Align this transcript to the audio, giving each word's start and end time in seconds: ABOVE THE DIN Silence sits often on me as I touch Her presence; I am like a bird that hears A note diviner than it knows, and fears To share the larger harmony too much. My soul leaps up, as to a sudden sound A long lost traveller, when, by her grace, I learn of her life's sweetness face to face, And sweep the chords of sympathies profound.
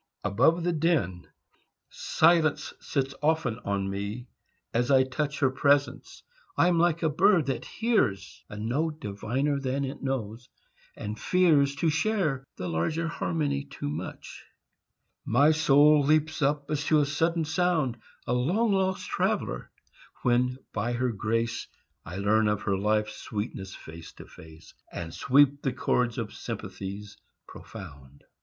ABOVE 0.23 0.63
THE 0.63 0.73
DIN 0.73 1.27
Silence 1.91 2.73
sits 2.79 3.13
often 3.21 3.59
on 3.59 3.87
me 3.87 4.25
as 4.73 4.89
I 4.89 5.03
touch 5.03 5.41
Her 5.41 5.51
presence; 5.51 6.23
I 6.57 6.69
am 6.69 6.79
like 6.79 7.03
a 7.03 7.07
bird 7.09 7.45
that 7.45 7.65
hears 7.65 8.43
A 8.49 8.57
note 8.57 8.99
diviner 8.99 9.59
than 9.59 9.85
it 9.85 10.01
knows, 10.01 10.49
and 10.95 11.19
fears 11.19 11.75
To 11.75 11.91
share 11.91 12.43
the 12.55 12.67
larger 12.67 13.07
harmony 13.07 13.63
too 13.63 13.89
much. 13.89 14.43
My 15.23 15.51
soul 15.51 16.03
leaps 16.03 16.41
up, 16.41 16.71
as 16.71 16.83
to 16.85 16.99
a 16.99 17.05
sudden 17.05 17.45
sound 17.45 17.97
A 18.25 18.33
long 18.33 18.71
lost 18.71 19.07
traveller, 19.07 19.69
when, 20.23 20.57
by 20.73 20.93
her 20.93 21.11
grace, 21.11 21.67
I 22.03 22.15
learn 22.15 22.47
of 22.47 22.63
her 22.63 22.75
life's 22.75 23.17
sweetness 23.17 23.75
face 23.75 24.11
to 24.13 24.25
face, 24.25 24.73
And 24.91 25.13
sweep 25.13 25.61
the 25.61 25.73
chords 25.73 26.17
of 26.17 26.33
sympathies 26.33 27.17
profound. 27.47 28.23